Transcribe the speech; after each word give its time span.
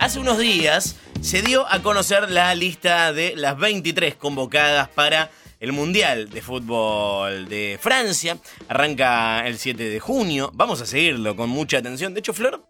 Hace 0.00 0.18
unos 0.18 0.38
días 0.38 0.96
se 1.20 1.42
dio 1.42 1.66
a 1.70 1.82
conocer 1.82 2.30
la 2.30 2.54
lista 2.54 3.12
de 3.12 3.34
las 3.36 3.56
23 3.58 4.14
convocadas 4.14 4.88
para 4.88 5.30
el 5.60 5.72
Mundial 5.72 6.30
de 6.30 6.40
Fútbol 6.40 7.48
de 7.50 7.78
Francia. 7.80 8.38
Arranca 8.68 9.46
el 9.46 9.58
7 9.58 9.90
de 9.90 10.00
junio. 10.00 10.50
Vamos 10.54 10.80
a 10.80 10.86
seguirlo 10.86 11.36
con 11.36 11.50
mucha 11.50 11.78
atención. 11.78 12.14
De 12.14 12.20
hecho, 12.20 12.32
Flor, 12.32 12.64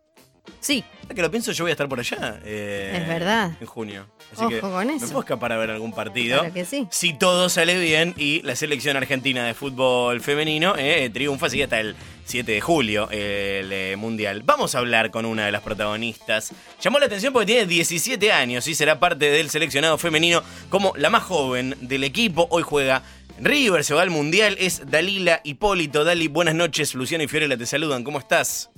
Sí, 0.58 0.82
que 1.14 1.22
lo 1.22 1.30
pienso, 1.30 1.52
yo 1.52 1.64
voy 1.64 1.70
a 1.70 1.72
estar 1.74 1.88
por 1.88 2.00
allá. 2.00 2.40
eh, 2.44 2.98
Es 3.00 3.08
verdad. 3.08 3.52
En 3.60 3.66
junio. 3.66 4.06
Así 4.32 4.42
Ojo 4.42 4.48
que 4.48 4.60
con 4.60 4.86
me 4.86 4.94
eso. 4.94 5.06
puedo 5.06 5.20
escapar 5.20 5.52
a 5.52 5.56
ver 5.56 5.70
algún 5.70 5.92
partido. 5.92 6.38
Claro 6.38 6.54
que 6.54 6.64
sí. 6.64 6.86
Si 6.90 7.12
todo 7.14 7.48
sale 7.48 7.78
bien 7.78 8.14
y 8.16 8.42
la 8.42 8.54
selección 8.54 8.96
argentina 8.96 9.44
de 9.44 9.54
fútbol 9.54 10.20
femenino 10.20 10.74
eh, 10.78 11.10
triunfa, 11.12 11.46
así 11.46 11.56
que 11.58 11.64
hasta 11.64 11.80
el 11.80 11.96
7 12.24 12.52
de 12.52 12.60
julio 12.60 13.08
el 13.10 13.72
eh, 13.72 13.96
Mundial. 13.98 14.42
Vamos 14.44 14.74
a 14.74 14.78
hablar 14.78 15.10
con 15.10 15.24
una 15.26 15.46
de 15.46 15.52
las 15.52 15.62
protagonistas. 15.62 16.52
Llamó 16.80 17.00
la 17.00 17.06
atención 17.06 17.32
porque 17.32 17.46
tiene 17.46 17.66
17 17.66 18.30
años 18.30 18.68
y 18.68 18.74
será 18.74 19.00
parte 19.00 19.30
del 19.30 19.50
seleccionado 19.50 19.98
femenino 19.98 20.42
como 20.68 20.92
la 20.96 21.10
más 21.10 21.24
joven 21.24 21.74
del 21.80 22.04
equipo. 22.04 22.46
Hoy 22.50 22.62
juega 22.62 23.02
River, 23.40 23.82
se 23.82 23.94
va 23.94 24.02
al 24.02 24.10
Mundial. 24.10 24.56
Es 24.60 24.88
Dalila 24.88 25.40
Hipólito. 25.42 26.04
Dali, 26.04 26.28
buenas 26.28 26.54
noches. 26.54 26.94
Luciano 26.94 27.24
y 27.24 27.28
Fiorella 27.28 27.56
te 27.56 27.66
saludan. 27.66 28.04
¿Cómo 28.04 28.18
estás? 28.20 28.70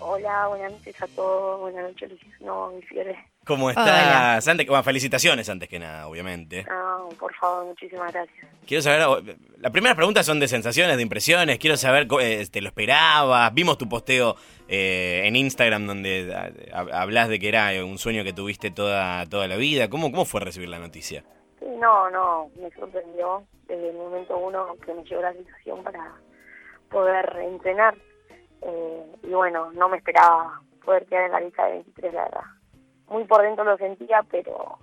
Hola, 0.00 0.46
buenas 0.48 0.72
noches 0.72 1.00
a 1.02 1.06
todos. 1.08 1.60
Buenas 1.60 1.82
noches, 1.90 2.10
Luciano 2.10 2.72
y 2.78 2.82
Fiore. 2.82 3.16
¿Cómo 3.48 3.70
estás? 3.70 4.46
Antes, 4.46 4.66
bueno, 4.66 4.82
felicitaciones 4.84 5.48
antes 5.48 5.68
que 5.68 5.78
nada, 5.78 6.06
obviamente. 6.06 6.64
No, 6.68 7.08
por 7.18 7.34
favor, 7.34 7.64
muchísimas 7.64 8.12
gracias. 8.12 8.46
Quiero 8.66 8.82
saber, 8.82 9.02
oh, 9.06 9.20
las 9.58 9.72
primeras 9.72 9.96
preguntas 9.96 10.24
son 10.26 10.38
de 10.38 10.46
sensaciones, 10.46 10.96
de 10.98 11.02
impresiones. 11.02 11.58
Quiero 11.58 11.76
saber, 11.78 12.06
eh, 12.20 12.46
¿te 12.52 12.60
lo 12.60 12.68
esperabas? 12.68 13.52
Vimos 13.54 13.78
tu 13.78 13.88
posteo 13.88 14.36
eh, 14.68 15.22
en 15.24 15.34
Instagram 15.34 15.86
donde 15.86 16.30
ah, 16.36 16.50
hab- 16.78 16.92
hablas 16.92 17.28
de 17.30 17.38
que 17.40 17.48
era 17.48 17.72
eh, 17.72 17.82
un 17.82 17.96
sueño 17.98 18.22
que 18.22 18.34
tuviste 18.34 18.70
toda, 18.70 19.24
toda 19.26 19.48
la 19.48 19.56
vida. 19.56 19.88
¿Cómo, 19.88 20.10
¿Cómo 20.10 20.26
fue 20.26 20.42
recibir 20.42 20.68
la 20.68 20.78
noticia? 20.78 21.24
Sí, 21.58 21.64
no, 21.80 22.10
no, 22.10 22.50
me 22.60 22.70
sorprendió 22.72 23.44
desde 23.66 23.88
el 23.90 23.96
momento 23.96 24.36
uno 24.36 24.76
que 24.84 24.92
me 24.92 25.02
llegó 25.04 25.22
la 25.22 25.32
situación 25.32 25.82
para 25.82 26.12
poder 26.90 27.34
entrenar. 27.42 27.96
Eh, 28.62 29.02
y 29.22 29.28
bueno, 29.30 29.72
no 29.72 29.88
me 29.88 29.96
esperaba 29.96 30.60
poder 30.84 31.06
quedar 31.06 31.24
en 31.26 31.32
la 31.32 31.40
lista 31.40 31.64
de 31.66 31.72
23, 31.74 32.12
la 32.14 32.24
verdad. 32.24 32.40
Muy 33.10 33.24
por 33.24 33.42
dentro 33.42 33.64
lo 33.64 33.76
sentía, 33.78 34.22
pero 34.30 34.78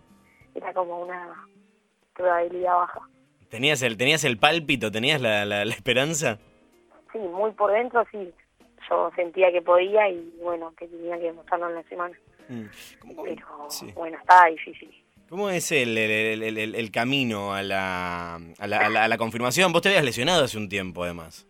era 0.56 0.74
como 0.74 1.02
una 1.02 1.34
probabilidad 2.14 2.74
baja. 2.76 3.00
¿Tenías 3.50 3.82
el, 3.84 3.98
tenías 3.98 4.24
el 4.24 4.38
pálpito? 4.38 4.92
¿Tenías 4.92 5.22
la, 5.22 5.46
la- 5.46 5.66
la 5.66 5.74
esperanza? 5.74 6.40
Sí, 7.12 7.20
muy 7.20 7.52
por 7.52 7.72
dentro, 7.72 8.04
sí. 8.12 8.34
Yo 8.90 9.12
sentía 9.16 9.52
que 9.52 9.62
podía 9.62 10.10
y 10.10 10.34
bueno, 10.42 10.74
que 10.78 10.88
tenía 10.88 11.18
que 11.18 11.26
demostrarlo 11.26 11.70
en 11.70 11.76
la 11.76 11.84
semana. 11.84 12.16
Mm. 12.50 12.64
¿Cómo, 13.00 13.16
cómo- 13.16 13.24
Pero 13.24 13.48
sí. 13.70 13.92
bueno, 13.94 14.18
estaba 14.18 14.48
difícil. 14.48 14.92
¿Cómo 15.30 15.50
es 15.50 15.72
el, 15.72 15.98
el- 15.98 16.44
el- 16.44 16.58
el- 16.58 16.76
el 16.76 16.92
camino 16.92 17.54
a 17.54 17.64
la, 17.64 18.36
a, 18.36 18.68
la, 18.68 18.78
a 18.78 18.90
la- 18.90 19.04
a 19.06 19.08
la 19.08 19.18
confirmación? 19.18 19.72
Vos 19.74 19.82
te 19.82 19.90
habías 19.90 20.04
lesionado 20.04 20.44
hace 20.44 20.58
un 20.58 20.70
tiempo, 20.70 21.04
además. 21.04 21.48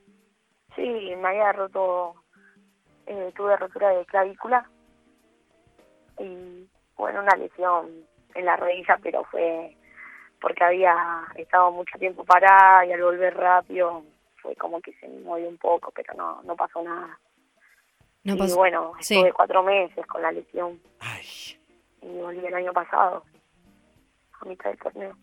Sí, 0.75 0.81
me 0.81 1.27
había 1.29 1.51
roto, 1.53 2.15
eh, 3.07 3.31
tuve 3.35 3.55
rotura 3.57 3.89
de 3.89 4.05
clavícula 4.05 4.69
y 6.19 6.67
bueno, 6.97 7.21
una 7.21 7.35
lesión 7.35 8.05
en 8.33 8.45
la 8.45 8.55
rodilla, 8.57 8.97
pero 9.01 9.23
fue 9.25 9.75
porque 10.41 10.63
había 10.63 10.95
estado 11.35 11.71
mucho 11.71 11.97
tiempo 11.97 12.23
parada 12.25 12.85
y 12.85 12.91
al 12.91 13.01
volver 13.01 13.35
rápido 13.35 14.03
fue 14.41 14.55
como 14.55 14.79
que 14.81 14.93
se 14.99 15.07
me 15.07 15.21
movió 15.21 15.47
un 15.49 15.57
poco, 15.57 15.91
pero 15.91 16.13
no, 16.13 16.41
no 16.43 16.55
pasó 16.55 16.81
nada. 16.83 17.19
no 18.23 18.35
y 18.35 18.51
bueno, 18.53 18.91
Sí. 18.99 19.15
estuve 19.15 19.33
cuatro 19.33 19.63
meses 19.63 20.05
con 20.07 20.21
la 20.21 20.31
lesión 20.31 20.79
Ay, 20.99 21.25
y 22.01 22.07
volví 22.19 22.45
el 22.45 22.53
año 22.53 22.73
pasado, 22.73 23.23
a 24.41 24.45
mitad 24.45 24.69
del 24.69 24.79
torneo. 24.79 25.15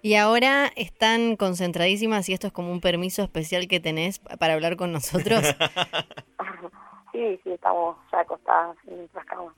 Y 0.00 0.14
ahora 0.14 0.70
están 0.76 1.34
concentradísimas 1.34 2.28
y 2.28 2.32
esto 2.34 2.46
es 2.46 2.52
como 2.52 2.70
un 2.70 2.80
permiso 2.80 3.22
especial 3.22 3.66
que 3.66 3.80
tenés 3.80 4.20
pa- 4.20 4.36
para 4.36 4.54
hablar 4.54 4.76
con 4.76 4.92
nosotros. 4.92 5.42
sí, 7.12 7.40
sí, 7.42 7.50
estamos 7.52 7.96
ya 8.12 8.20
acostadas 8.20 8.76
en 8.86 8.98
nuestras 8.98 9.24
camas. 9.24 9.54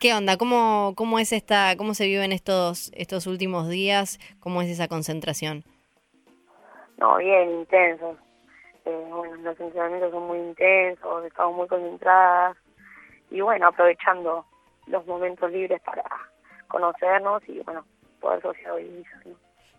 ¿Qué 0.00 0.14
onda? 0.14 0.38
¿Cómo, 0.38 0.94
cómo 0.96 1.18
es 1.18 1.30
esta, 1.30 1.76
cómo 1.76 1.92
se 1.92 2.06
viven 2.06 2.32
estos, 2.32 2.90
estos 2.94 3.26
últimos 3.26 3.68
días? 3.68 4.18
¿Cómo 4.40 4.62
es 4.62 4.70
esa 4.70 4.88
concentración? 4.88 5.62
No, 6.96 7.18
bien, 7.18 7.50
intensos. 7.60 8.16
Eh, 8.86 9.04
bueno, 9.10 9.36
los 9.36 9.60
entrenamientos 9.60 10.10
son 10.10 10.26
muy 10.26 10.38
intensos, 10.38 11.26
estamos 11.26 11.54
muy 11.54 11.68
concentradas 11.68 12.56
y 13.30 13.42
bueno, 13.42 13.66
aprovechando 13.68 14.46
los 14.86 15.06
momentos 15.06 15.52
libres 15.52 15.82
para 15.82 16.02
conocernos 16.68 17.42
y 17.46 17.58
bueno, 17.60 17.84
poder 18.22 18.40
sociabilizar. 18.40 19.26
¿no? 19.26 19.34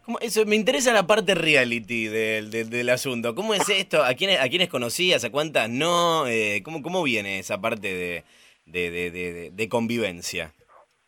¿Cómo- 0.06 0.20
eso, 0.20 0.46
me 0.46 0.56
interesa 0.56 0.94
la 0.94 1.08
parte 1.08 1.34
reality 1.34 2.06
del, 2.10 2.52
del, 2.52 2.70
del 2.70 2.90
asunto. 2.90 3.34
¿Cómo 3.34 3.56
es 3.56 3.68
esto? 3.70 4.04
¿A 4.04 4.14
quiénes, 4.14 4.40
a 4.40 4.48
quiénes 4.50 4.70
conocías? 4.70 5.24
¿A 5.24 5.32
cuántas 5.32 5.68
no? 5.68 6.28
Eh, 6.28 6.62
¿cómo, 6.64 6.84
¿Cómo 6.84 7.02
viene 7.02 7.40
esa 7.40 7.60
parte 7.60 7.92
de, 7.92 8.24
de, 8.66 8.92
de, 8.92 9.12
de- 9.12 9.52
de 9.52 9.70
convivencia? 9.70 10.52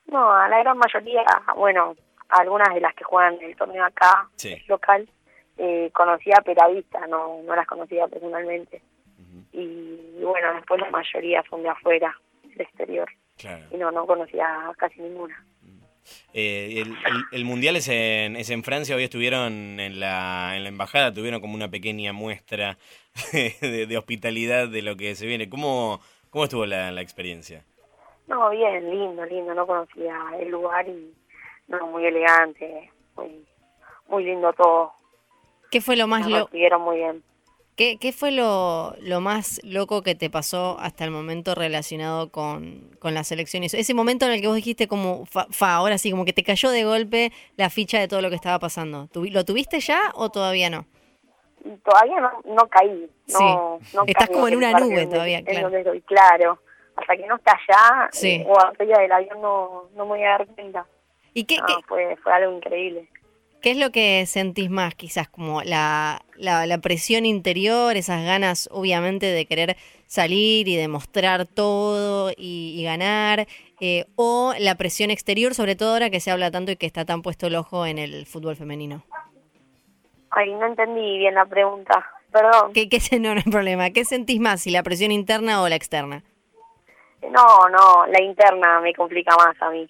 No, 0.08 0.31
a 0.34 0.47
la 0.50 0.59
gran 0.59 0.78
mayoría, 0.78 1.24
bueno, 1.56 1.96
algunas 2.30 2.74
de 2.74 2.81
las 2.81 2.94
que 2.96 3.03
juegan 3.03 3.38
el 3.41 3.56
torneo 3.56 3.84
acá, 3.86 4.30
Sí. 4.36 4.56
local, 4.68 5.08
eh, 5.58 5.90
conocía 5.94 6.36
pero 6.46 6.64
a 6.64 6.68
vista, 6.69 7.06
no, 7.08 7.41
no 7.44 7.56
las 7.56 7.68
conocía 7.68 8.08
personalmente. 8.08 8.81
Y, 9.52 10.00
bueno, 10.24 10.53
después 10.56 10.81
la 10.81 10.90
mayoría 10.90 11.44
son 11.50 11.62
de 11.64 11.69
afuera, 11.69 12.16
del 12.44 12.62
exterior, 12.62 13.08
Claro. 13.38 13.64
y 13.72 13.78
no, 13.78 13.91
no 13.91 14.06
conocía 14.08 14.47
casi 14.78 15.00
ninguna. 15.00 15.46
Eh, 16.34 16.81
el, 16.81 16.90
el- 16.90 17.24
el 17.31 17.46
mundial 17.46 17.75
es 17.78 17.88
en, 17.88 18.35
es 18.35 18.50
en 18.50 18.64
Francia, 18.64 18.96
hoy 18.96 19.03
estuvieron 19.03 19.80
en 19.80 20.00
la, 20.00 20.53
en 20.58 20.64
la 20.64 20.70
embajada, 20.70 21.14
tuvieron 21.14 21.40
como 21.40 21.53
una 21.56 21.70
pequeña 21.70 22.12
muestra 22.14 22.78
de, 23.31 23.85
de 23.88 23.97
hospitalidad 23.97 24.68
de 24.68 24.81
lo 24.81 24.97
que 24.97 25.16
se 25.16 25.28
viene. 25.28 25.50
¿Cómo, 25.50 26.02
cómo 26.33 26.44
estuvo 26.44 26.66
la, 26.66 26.91
la 26.91 27.01
experiencia? 27.01 27.63
No, 28.27 28.49
bien, 28.49 28.89
lindo, 28.89 29.23
lindo. 29.25 29.53
No 29.53 29.66
conocía 29.66 30.16
el 30.39 30.49
lugar 30.49 30.85
y 30.89 31.13
no, 31.69 31.88
muy 31.88 32.05
elegante, 32.05 32.91
muy, 33.16 33.45
muy 34.07 34.25
lindo 34.25 34.51
todo. 34.53 34.91
¿Qué 35.72 35.79
fue 35.79 35.95
lo 35.95 36.07
más 36.07 36.22
Nos 36.23 36.31
lo, 36.31 36.45
recibieron 36.45 36.81
muy 36.81 36.97
bien. 36.97 37.23
qué, 37.75 37.97
qué 37.97 38.11
fue 38.11 38.31
lo, 38.31 38.95
lo 39.01 39.22
más 39.22 39.59
loco 39.63 40.03
que 40.03 40.13
te 40.16 40.29
pasó 40.29 40.77
hasta 40.79 41.03
el 41.03 41.11
momento 41.11 41.55
relacionado 41.55 42.29
con, 42.31 42.95
con 42.99 43.13
las 43.13 43.31
elecciones? 43.31 43.73
Ese 43.73 43.93
momento 43.93 44.25
en 44.25 44.33
el 44.33 44.41
que 44.41 44.47
vos 44.47 44.55
dijiste 44.55 44.88
como, 44.88 45.25
fa, 45.25 45.47
fa, 45.49 45.75
ahora 45.75 45.97
sí, 45.97 46.11
como 46.11 46.25
que 46.25 46.33
te 46.33 46.43
cayó 46.43 46.69
de 46.69 46.83
golpe 46.83 47.31
la 47.57 47.69
ficha 47.69 47.99
de 47.99 48.07
todo 48.07 48.22
lo 48.22 48.29
que 48.29 48.35
estaba 48.35 48.59
pasando. 48.59 49.07
¿Tuvi- 49.07 49.31
¿Lo 49.31 49.45
tuviste 49.45 49.79
ya 49.79 49.99
o 50.16 50.29
todavía 50.29 50.69
no? 50.69 50.85
Y 51.66 51.69
todavía 51.78 52.19
no, 52.19 52.41
no 52.56 52.68
caí. 52.68 53.09
No, 53.28 53.79
no 53.94 54.03
Estás 54.06 54.28
caí 54.28 54.34
como 54.35 54.47
en 54.50 54.56
una 54.57 54.72
nube 54.74 54.96
donde- 55.01 55.07
todavía, 55.07 55.44
claro. 55.44 55.62
donde 55.63 55.79
estoy, 55.79 56.01
claro. 56.01 56.59
Hasta 56.96 57.16
que 57.18 57.25
no 57.25 57.35
esté 57.38 57.51
allá 57.51 58.09
Sí. 58.12 58.29
eh, 58.31 58.46
o 58.47 58.59
arriba 58.59 59.00
del 59.00 59.12
avión 59.12 59.41
no, 59.41 59.85
no 59.96 60.03
me 60.06 60.09
voy 60.12 60.23
a 60.23 60.29
dar 60.31 60.47
cuenta. 60.47 60.85
¿Y 61.34 61.46
qué, 61.46 61.57
No, 61.57 61.66
qué, 61.66 61.73
fue, 61.88 62.16
fue 62.22 62.31
algo 62.34 62.56
increíble. 62.57 63.07
qué 63.62 63.72
es 63.72 63.78
lo 63.78 63.91
que 63.91 64.25
sentís 64.28 64.69
más? 64.69 64.94
Quizás 64.94 65.28
como 65.29 65.63
la, 65.63 66.22
la, 66.35 66.68
la 66.68 66.78
presión 66.79 67.25
interior, 67.25 67.96
esas 67.96 68.23
ganas 68.23 68.69
obviamente 68.72 69.25
de 69.25 69.46
querer 69.46 69.78
salir 70.06 70.68
y 70.68 70.75
demostrar 70.75 71.47
todo 71.47 72.29
y, 72.38 72.75
y 72.78 72.84
ganar, 72.84 73.47
eh, 73.79 74.06
o 74.16 74.53
la 74.59 74.75
presión 74.75 75.09
exterior, 75.09 75.56
sobre 75.56 75.75
todo 75.75 75.94
ahora 75.94 76.09
que 76.12 76.19
se 76.19 76.29
habla 76.29 76.52
tanto 76.52 76.72
y 76.72 76.75
que 76.75 76.85
está 76.85 77.06
tan 77.06 77.22
puesto 77.23 77.47
el 77.47 77.56
ojo 77.56 77.85
en 77.88 77.97
el 77.97 78.28
fútbol 78.28 78.56
femenino. 78.56 79.03
Ay, 80.35 80.53
no 80.53 80.66
entendí 80.66 81.17
bien 81.19 81.35
la 81.35 81.45
pregunta. 81.45 82.05
Perdón. 82.31 82.73
¿Qué, 82.73 82.89
qué, 82.89 82.99
se- 82.99 83.19
no, 83.19 83.33
no 83.35 83.41
hay 83.45 83.51
problema. 83.51 83.89
¿Qué 83.91 84.05
sentís 84.05 84.39
más, 84.39 84.61
si 84.61 84.71
la 84.71 84.83
presión 84.83 85.11
interna 85.11 85.61
o 85.61 85.69
la 85.69 85.75
externa? 85.75 86.23
No, 87.21 87.69
no, 87.69 88.05
la 88.07 88.21
interna 88.21 88.79
me 88.81 88.93
complica 88.93 89.35
más 89.38 89.55
a 89.61 89.69
mí. 89.69 89.88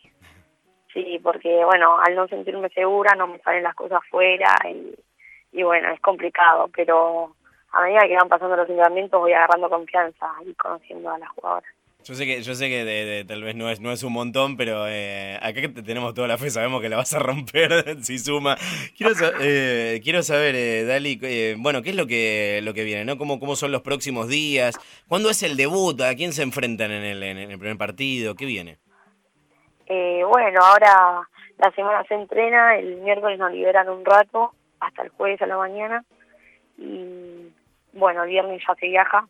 Sí, 0.93 1.19
porque 1.23 1.63
bueno, 1.65 1.97
al 1.99 2.15
no 2.15 2.27
sentirme 2.27 2.69
segura 2.69 3.15
no 3.15 3.27
me 3.27 3.39
salen 3.39 3.63
las 3.63 3.73
cosas 3.73 4.01
fuera 4.11 4.53
y, 4.69 4.93
y 5.51 5.63
bueno, 5.63 5.89
es 5.91 5.99
complicado, 6.01 6.69
pero 6.75 7.35
a 7.71 7.81
medida 7.81 8.01
que 8.07 8.15
van 8.15 8.29
pasando 8.29 8.55
los 8.55 8.69
entrenamientos 8.69 9.19
voy 9.19 9.33
agarrando 9.33 9.69
confianza 9.69 10.27
y 10.45 10.53
conociendo 10.53 11.09
a 11.09 11.17
las 11.17 11.29
jugadoras. 11.29 11.73
Yo 12.05 12.15
sé 12.15 12.25
que, 12.25 12.41
yo 12.41 12.53
sé 12.53 12.67
que 12.67 12.83
de- 12.83 13.23
tal 13.25 13.41
vez 13.43 13.55
no 13.55 13.69
es, 13.69 13.79
no 13.79 13.91
es 13.91 14.03
un 14.03 14.11
montón, 14.11 14.57
pero 14.57 14.85
eh, 14.89 15.37
acá 15.41 15.61
tenemos 15.85 16.13
toda 16.13 16.27
la 16.27 16.37
fe, 16.37 16.49
sabemos 16.49 16.81
que 16.81 16.89
la 16.89 16.97
vas 16.97 17.13
a 17.13 17.19
romper 17.19 17.97
si 18.03 18.19
suma. 18.19 18.57
Quiero, 18.97 19.13
eh, 19.39 20.01
quiero 20.03 20.21
saber, 20.21 20.53
eh, 20.55 20.83
Dali, 20.83 21.17
eh, 21.23 21.55
bueno, 21.57 21.81
¿qué 21.81 21.91
es 21.91 21.95
lo 21.95 22.05
que, 22.05 22.59
lo 22.63 22.73
que 22.73 22.83
viene? 22.83 23.05
¿no? 23.05 23.17
¿Cómo, 23.17 23.39
¿Cómo 23.39 23.55
son 23.55 23.71
los 23.71 23.81
próximos 23.83 24.27
días? 24.27 24.77
¿Cuándo 25.07 25.29
es 25.29 25.43
el 25.43 25.55
debut? 25.55 26.01
¿A 26.01 26.13
quién 26.15 26.33
se 26.33 26.43
enfrentan 26.43 26.91
en 26.91 27.03
el, 27.03 27.23
en 27.23 27.37
el 27.37 27.57
primer 27.57 27.77
partido? 27.77 28.35
¿Qué 28.35 28.45
viene? 28.45 28.79
Eh, 29.85 30.23
bueno, 30.27 30.59
ahora 30.61 31.27
la 31.57 31.71
semana 31.71 32.03
se 32.07 32.15
entrena, 32.15 32.77
el 32.77 32.97
miércoles 32.97 33.39
nos 33.39 33.51
liberan 33.51 33.87
un 33.89 34.03
rato, 34.03 34.53
hasta 34.81 35.03
el 35.03 35.09
jueves 35.09 35.41
a 35.41 35.45
la 35.45 35.57
mañana, 35.57 36.03
y 36.77 37.49
bueno, 37.93 38.23
el 38.23 38.29
viernes 38.29 38.61
ya 38.67 38.75
se 38.75 38.87
viaja, 38.87 39.27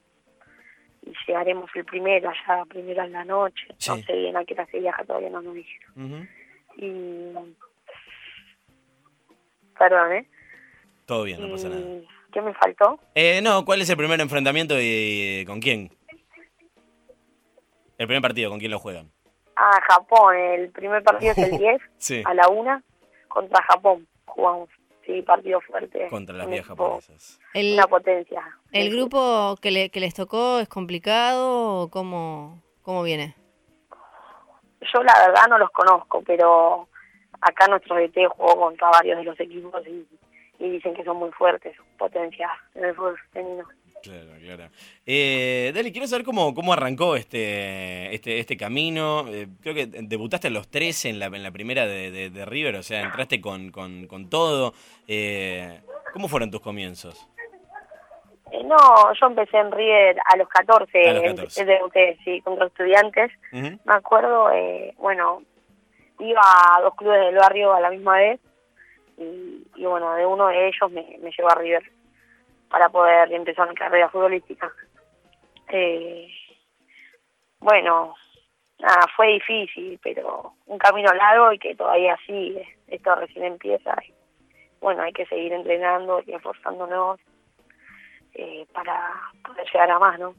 llegaremos 1.28 1.70
el 1.76 1.86
primero 1.86 2.30
allá, 2.30 2.64
primero 2.66 3.04
en 3.04 3.12
la 3.12 3.26
noche. 3.26 3.66
No 3.88 3.98
sé 3.98 4.14
bien 4.14 4.36
a 4.38 4.46
qué 4.46 4.54
hora 4.54 4.66
se 4.68 4.80
viaja, 4.80 5.04
todavía 5.04 5.30
no 5.30 5.42
nos 5.42 5.54
dijeron. 5.56 5.94
Ujú. 5.96 6.28
Y. 6.78 7.34
Perdón, 9.78 10.14
¿eh? 10.14 10.28
Todo 11.06 11.24
bien, 11.24 11.42
no 11.42 11.50
pasa 11.52 11.70
nada. 11.70 11.82
¿Qué 12.32 12.42
me 12.42 12.54
faltó? 12.54 13.00
Eh, 13.16 13.42
no, 13.44 13.64
¿cuál 13.66 13.82
es 13.82 13.90
el 13.90 13.98
primer 13.98 14.20
enfrentamiento 14.22 14.76
y 14.80 15.44
con 15.46 15.60
quién? 15.60 15.92
El 17.98 18.08
primer 18.08 18.22
partido, 18.22 18.50
¿con 18.50 18.60
quién 18.60 18.72
lo 18.72 18.80
juegan? 18.80 19.12
A 19.56 19.80
Japón, 19.82 20.36
el 20.36 20.70
primer 20.72 21.04
partido 21.04 21.32
es 21.34 21.38
el 21.38 21.52
10 21.60 21.82
Sí, 21.98 22.24
a 22.26 22.34
la 22.34 22.48
1 22.50 22.82
contra 23.28 23.62
Japón. 23.64 24.08
Jugamos, 24.26 24.70
sí, 25.06 25.22
partido 25.22 25.62
fuerte. 25.62 26.08
contra 26.10 26.36
las 26.36 26.48
vías 26.48 26.66
japonesas. 26.66 27.40
El, 27.54 27.74
Una 27.74 27.88
potencia. 27.88 28.42
el 28.72 28.90
grupo 28.92 29.58
que, 29.62 29.72
le, 29.72 29.90
que 29.90 30.00
les 30.00 30.14
tocó 30.14 30.60
es 30.60 30.68
complicado 30.68 31.82
o 31.82 31.90
cómo, 31.90 32.62
cómo 32.82 33.04
viene? 33.04 33.36
Yo 34.94 35.02
la 35.04 35.14
verdad 35.28 35.48
no 35.50 35.58
los 35.58 35.70
conozco, 35.72 36.22
pero 36.26 36.88
acá 37.42 37.68
nuestro 37.68 37.96
DT 37.96 38.28
jugó 38.30 38.58
contra 38.58 38.90
varios 38.90 39.18
de 39.18 39.24
los 39.24 39.40
equipos 39.40 39.82
y, 39.88 40.06
y 40.60 40.70
dicen 40.70 40.94
que 40.94 41.04
son 41.04 41.18
muy 41.18 41.32
fuertes, 41.32 41.76
potencia 41.98 42.50
en 42.76 42.86
el 42.86 42.96
fútbol 42.96 43.18
femenino. 43.32 43.66
Claro, 44.04 44.32
claro. 44.42 44.70
Eh, 45.06 45.72
Dali, 45.74 45.92
quiero 45.94 46.08
saber 46.08 46.26
cómo, 46.26 46.54
cómo 46.54 46.74
arrancó 46.74 47.16
este, 47.16 48.14
este, 48.14 48.40
este 48.40 48.58
camino. 48.58 49.26
Eh, 49.30 49.48
creo 49.62 49.74
que 49.74 49.86
debutaste 49.88 50.50
a 50.50 50.52
los 50.52 50.68
13 50.68 51.10
en 51.10 51.20
la, 51.20 51.28
en 51.28 51.42
la 51.42 51.52
primera 51.52 51.88
de, 51.88 52.12
de- 52.12 52.30
de 52.30 52.46
River, 52.46 52.76
o 52.76 52.84
sea, 52.84 53.02
entraste 53.02 53.40
con, 53.40 53.72
con, 53.72 54.08
con 54.08 54.30
todo. 54.30 54.74
Eh, 55.08 55.80
¿Cómo 56.12 56.28
fueron 56.28 56.52
tus 56.52 56.60
comienzos? 56.60 57.28
Eh, 58.52 58.62
no, 58.66 58.78
yo 59.20 59.26
empecé 59.28 59.58
en 59.58 59.72
River 59.72 60.18
a 60.32 60.38
los 60.38 60.50
14, 60.50 61.10
A 61.10 61.14
los 61.14 61.24
14. 61.24 61.42
empecé 61.42 61.66
debuté, 61.66 62.18
sí, 62.26 62.42
contra 62.42 62.68
estudiantes. 62.68 63.32
Me 63.54 63.78
acuerdo, 63.88 64.52
eh, 64.52 64.94
bueno, 64.98 65.42
iba 66.20 66.42
a 66.42 66.82
dos 66.82 66.94
clubes 66.96 67.20
del 67.22 67.36
barrio 67.36 67.74
a 67.74 67.80
la 67.80 67.90
misma 67.90 68.18
vez 68.18 68.40
y, 69.18 69.64
y 69.78 69.86
bueno, 69.86 70.14
de 70.16 70.26
uno 70.26 70.48
de 70.48 70.68
ellos 70.68 70.92
me, 70.92 71.18
me 71.22 71.32
llevó 71.32 71.50
a 71.52 71.56
River 71.56 71.84
para 72.74 72.90
poder 72.90 73.32
empezar 73.32 73.70
mi 73.70 73.76
carrera 73.76 74.10
futbolística. 74.10 74.74
Eh, 75.70 76.28
bueno, 77.60 78.16
nada, 78.80 79.06
fue 79.16 79.28
difícil, 79.28 80.00
pero 80.02 80.54
un 80.66 80.80
camino 80.80 81.14
largo 81.14 81.54
y 81.54 81.60
que 81.60 81.76
todavía 81.76 82.18
sigue. 82.26 82.68
Esto 82.88 83.14
recién 83.14 83.46
empieza. 83.46 83.96
Y, 84.04 84.12
bueno, 84.82 85.04
hay 85.04 85.14
que 85.14 85.28
seguir 85.28 85.54
entrenando 85.54 86.24
y 86.26 86.34
esforzándonos 86.34 87.20
eh, 88.34 88.66
para 88.74 89.22
poder 89.46 89.68
llegar 89.72 89.92
a 89.92 90.00
más, 90.00 90.18
¿no? 90.18 90.34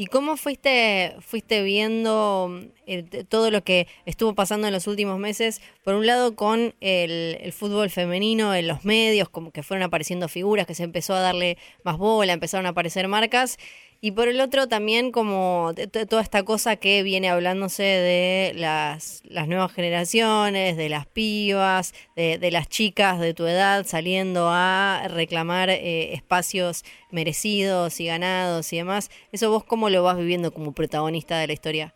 ¿Y 0.00 0.06
cómo 0.06 0.36
fuiste, 0.36 1.16
fuiste 1.18 1.60
viendo 1.64 2.62
eh, 2.86 3.02
todo 3.28 3.50
lo 3.50 3.64
que 3.64 3.88
estuvo 4.06 4.32
pasando 4.32 4.68
en 4.68 4.72
los 4.72 4.86
últimos 4.86 5.18
meses? 5.18 5.60
Por 5.82 5.94
un 5.94 6.06
lado, 6.06 6.36
con 6.36 6.76
el 6.78 7.52
fútbol 7.52 7.90
femenino 7.90 8.54
en 8.54 8.68
los 8.68 8.84
medios, 8.84 9.28
como 9.28 9.50
que 9.50 9.64
fueron 9.64 9.82
apareciendo 9.82 10.28
figuras, 10.28 10.68
que 10.68 10.76
se 10.76 10.84
empezó 10.84 11.14
a 11.14 11.20
darle 11.20 11.58
más 11.82 11.98
bola, 11.98 12.32
empezaron 12.32 12.66
a 12.66 12.68
aparecer 12.68 13.08
marcas. 13.08 13.58
Y 14.00 14.12
por 14.12 14.28
el 14.28 14.40
otro, 14.40 14.68
también 14.68 15.10
como 15.10 15.72
toda 16.08 16.22
esta 16.22 16.44
cosa 16.44 16.76
que 16.76 17.02
viene 17.02 17.30
hablándose 17.30 17.82
de 17.82 18.52
las, 18.54 19.24
nuevas 19.48 19.72
generaciones, 19.72 20.76
de 20.76 20.88
las 20.88 21.06
pibas, 21.06 21.92
de, 22.14 22.38
de 22.38 22.50
las 22.52 22.68
chicas 22.68 23.18
de 23.18 23.34
tu 23.34 23.44
edad 23.46 23.82
saliendo 23.84 24.50
a 24.52 25.02
reclamar 25.08 25.68
eh, 25.70 26.14
espacios 26.14 26.84
merecidos 27.10 27.98
y 27.98 28.06
ganados 28.06 28.72
y 28.72 28.76
demás. 28.76 29.10
¿Eso 29.32 29.50
vos 29.50 29.64
cómo 29.64 29.90
lo 29.90 30.04
vas 30.04 30.16
viviendo 30.16 30.52
como 30.52 30.72
protagonista 30.72 31.36
de 31.38 31.48
la 31.48 31.52
historia? 31.54 31.92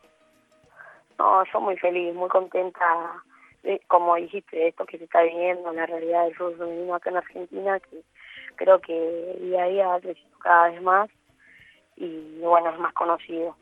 No, 1.21 1.45
yo 1.53 1.61
muy 1.61 1.77
feliz, 1.77 2.13
muy 2.17 2.29
contenta, 2.31 3.23
de, 3.63 3.81
como 3.87 4.17
dijiste, 4.17 4.67
esto 4.67 4.87
que 4.87 4.99
se 4.99 5.05
está 5.05 5.23
viviendo, 5.23 5.73
la 5.73 5.87
realidad 5.87 6.25
del 6.25 6.35
fútbol 6.35 6.59
femenino 6.59 6.97
acá 6.97 7.11
en 7.11 7.17
Argentina, 7.19 7.79
que 7.79 8.03
creo 8.57 8.81
que 8.81 9.37
día 9.41 9.63
a 9.63 9.69
día 9.69 10.01
crecido 10.01 10.39
cada 10.41 10.71
vez 10.71 10.83
más 10.83 11.09
y 11.97 12.39
bueno, 12.41 12.71
es 12.71 12.79
más 12.79 12.93
conocido. 12.95 13.57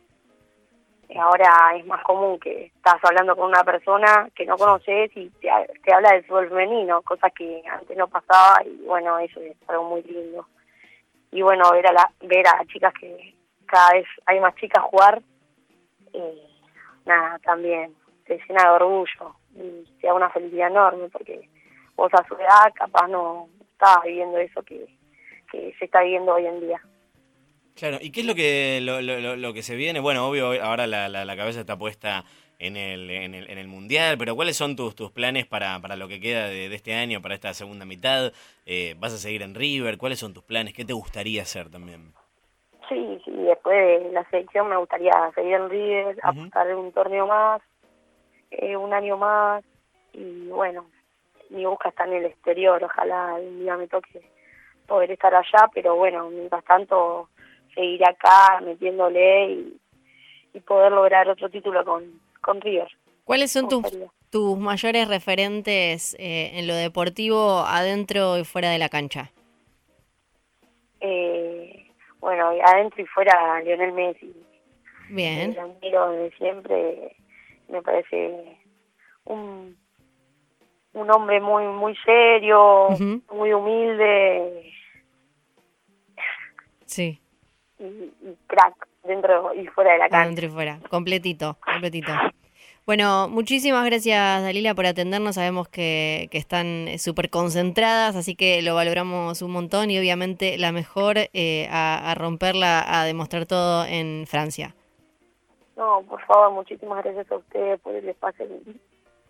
Ahora 1.16 1.76
es 1.76 1.84
más 1.86 2.02
común 2.04 2.38
que 2.38 2.66
estás 2.66 3.02
hablando 3.02 3.34
con 3.34 3.48
una 3.48 3.64
persona 3.64 4.28
que 4.34 4.46
no 4.46 4.56
conoces 4.56 5.10
y 5.16 5.28
te, 5.40 5.48
te 5.82 5.92
habla 5.92 6.12
del 6.12 6.24
fútbol 6.24 6.48
femenino, 6.48 7.02
cosa 7.02 7.30
que 7.30 7.62
antes 7.68 7.96
no 7.96 8.06
pasaba 8.06 8.62
y 8.64 8.84
bueno, 8.86 9.18
eso 9.18 9.40
es 9.40 9.56
algo 9.68 9.84
muy 9.84 10.02
lindo. 10.02 10.46
Y 11.32 11.42
bueno, 11.42 11.70
ver 11.72 11.88
a, 11.88 11.92
la, 11.92 12.12
ver 12.20 12.46
a 12.46 12.64
chicas 12.66 12.94
que 12.94 13.34
cada 13.66 13.94
vez 13.94 14.06
hay 14.26 14.38
más 14.40 14.54
chicas 14.54 14.84
jugar, 14.84 15.20
eh, 16.12 16.48
nada, 17.04 17.38
también 17.40 17.94
te 18.24 18.38
llena 18.48 18.64
de 18.64 18.70
orgullo 18.70 19.34
y 19.56 19.84
te 20.00 20.06
da 20.06 20.14
una 20.14 20.30
felicidad 20.30 20.68
enorme 20.68 21.08
porque 21.08 21.48
vos 21.96 22.12
a 22.14 22.24
su 22.28 22.34
edad 22.34 22.72
capaz 22.74 23.08
no 23.08 23.48
estabas 23.72 24.04
viviendo 24.04 24.38
eso 24.38 24.62
que, 24.62 24.86
que 25.50 25.74
se 25.78 25.84
está 25.84 26.02
viviendo 26.02 26.34
hoy 26.34 26.46
en 26.46 26.60
día. 26.60 26.80
Claro, 27.76 27.98
¿y 28.00 28.10
qué 28.12 28.20
es 28.20 28.26
lo 28.26 28.34
que, 28.34 28.80
lo, 28.82 29.00
lo- 29.00 29.36
lo- 29.36 29.52
que 29.54 29.62
se 29.62 29.74
viene? 29.74 30.00
Bueno, 30.00 30.26
obvio, 30.28 30.52
ahora 30.62 30.86
la, 30.86 31.08
la- 31.08 31.24
la 31.24 31.36
cabeza 31.36 31.60
está 31.60 31.78
puesta 31.78 32.24
en 32.58 32.76
el, 32.76 33.10
en 33.10 33.34
el, 33.34 33.50
en 33.50 33.56
el 33.58 33.68
Mundial, 33.68 34.18
pero 34.18 34.36
¿cuáles 34.36 34.56
son 34.56 34.76
tus, 34.76 34.94
tus 34.94 35.10
planes 35.10 35.46
para, 35.46 35.78
para 35.80 35.96
lo 35.96 36.06
que 36.08 36.20
queda 36.20 36.46
de, 36.48 36.68
de 36.68 36.74
este 36.76 36.94
año, 36.94 37.22
para 37.22 37.34
esta 37.34 37.54
segunda 37.54 37.86
mitad? 37.86 38.32
Eh, 38.66 38.94
¿Vas 38.98 39.14
a 39.14 39.18
seguir 39.18 39.40
en 39.42 39.54
River? 39.54 39.96
¿Cuáles 39.96 40.18
son 40.18 40.34
tus 40.34 40.42
planes? 40.44 40.74
¿Qué 40.74 40.84
te 40.84 40.92
gustaría 40.92 41.42
hacer 41.42 41.70
también? 41.70 42.12
Sí, 42.88 43.18
sí, 43.24 43.30
después 43.30 43.76
de 44.04 44.10
la 44.12 44.28
selección 44.28 44.68
me 44.68 44.76
gustaría 44.76 45.12
seguir 45.34 45.54
en 45.54 45.70
River, 45.70 46.18
apostar 46.22 46.68
en 46.68 46.76
un 46.76 46.92
torneo 46.92 47.26
más, 47.26 47.62
eh, 48.50 48.76
un 48.76 48.92
año 48.92 49.16
más 49.16 49.64
y 50.12 50.48
bueno, 50.48 50.86
mi 51.50 51.64
busca 51.64 51.88
está 51.90 52.04
en 52.04 52.14
el 52.14 52.24
exterior, 52.26 52.82
ojalá 52.82 53.34
un 53.34 53.60
día 53.60 53.76
me 53.76 53.86
toque 53.86 54.20
poder 54.86 55.12
estar 55.12 55.32
allá, 55.34 55.68
pero 55.72 55.94
bueno, 55.96 56.28
mientras 56.30 56.64
tanto 56.64 57.28
seguir 57.74 58.04
acá 58.04 58.60
metiéndole 58.60 59.46
y, 59.52 59.80
y 60.54 60.60
poder 60.60 60.92
lograr 60.92 61.28
otro 61.28 61.48
título 61.48 61.84
con, 61.84 62.20
con 62.40 62.60
River. 62.60 62.88
¿Cuáles 63.24 63.52
son 63.52 63.68
tus, 63.68 63.84
tus 64.30 64.58
mayores 64.58 65.08
referentes 65.08 66.14
eh, 66.18 66.52
en 66.54 66.66
lo 66.66 66.74
deportivo 66.74 67.60
adentro 67.60 68.38
y 68.38 68.44
fuera 68.44 68.70
de 68.70 68.78
la 68.78 68.88
cancha? 68.88 69.30
Eh, 71.00 71.86
bueno, 72.20 72.50
adentro 72.64 73.02
y 73.02 73.06
fuera 73.06 73.60
Lionel 73.62 73.92
Messi, 73.92 74.34
Bien. 75.08 75.52
el 75.52 75.58
admiro 75.58 76.10
desde 76.10 76.36
siempre, 76.36 77.16
me 77.68 77.80
parece 77.80 78.58
un, 79.24 79.76
un 80.92 81.10
hombre 81.10 81.40
muy 81.40 81.64
muy 81.66 81.96
serio, 82.04 82.88
muy 83.32 83.52
humilde 83.52 84.70
Sí, 86.84 87.20
y, 87.80 88.12
y 88.28 88.36
crack 88.46 88.86
dentro 89.04 89.54
y 89.54 89.66
fuera 89.68 89.92
de 89.92 89.98
la 89.98 90.08
cancha. 90.08 90.22
adentro 90.22 90.46
y 90.46 90.50
fuera. 90.50 90.78
Completito, 90.90 91.58
completito. 91.64 92.12
Bueno, 92.86 93.28
muchísimas 93.28 93.84
gracias 93.84 94.42
Dalila 94.42 94.74
por 94.74 94.86
atendernos. 94.86 95.36
Sabemos 95.36 95.68
que, 95.68 96.28
que 96.30 96.38
están 96.38 96.98
súper 96.98 97.30
concentradas, 97.30 98.16
así 98.16 98.34
que 98.34 98.62
lo 98.62 98.74
valoramos 98.74 99.42
un 99.42 99.50
montón 99.52 99.90
y 99.90 99.98
obviamente 99.98 100.58
la 100.58 100.72
mejor 100.72 101.16
eh, 101.32 101.68
a, 101.70 102.10
a 102.10 102.14
romperla, 102.14 103.00
a 103.00 103.04
demostrar 103.04 103.46
todo 103.46 103.84
en 103.86 104.26
Francia. 104.26 104.74
No, 105.76 106.02
por 106.02 106.20
favor, 106.26 106.50
muchísimas 106.52 107.02
gracias 107.04 107.30
a 107.30 107.36
ustedes 107.36 107.80
por 107.80 107.94
el 107.94 108.08
espacio. 108.08 108.46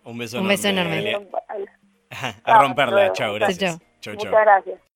Un 0.03 0.17
beso 0.17 0.39
Un 0.39 0.47
beso 0.47 0.67
enorme. 0.67 1.17
Muchas 1.19 1.31
A 2.43 2.61
romperla, 2.61 3.13
chao, 3.13 3.33
gracias. 3.35 3.79
Chau, 4.01 4.15
chau. 4.15 4.31
gracias. 4.31 4.90